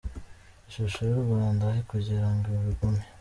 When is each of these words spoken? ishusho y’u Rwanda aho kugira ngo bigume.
ishusho 0.67 0.99
y’u 1.09 1.21
Rwanda 1.23 1.61
aho 1.69 1.79
kugira 1.91 2.27
ngo 2.35 2.49
bigume. 2.63 3.01